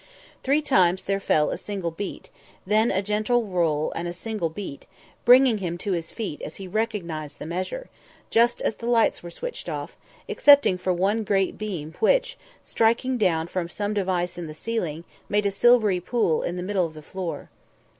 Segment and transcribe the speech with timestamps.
[0.41, 2.31] Three times there fell a single beat,
[2.65, 4.87] then a gentle roll and a single beat,
[5.25, 7.87] bringing him to his feet as he recognised the measure,
[8.31, 9.95] just as the lights were switched off,
[10.27, 15.45] excepting for one great beam which, striking down from some device in the ceiling, made
[15.45, 17.51] a silvery pool in the middle of the floor.